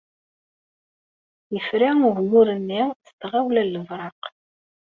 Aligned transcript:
Yefra 1.53 1.89
ugur-nni 2.19 2.83
s 3.07 3.09
tɣawla 3.19 3.63
n 3.65 3.71
lebreq. 3.73 4.21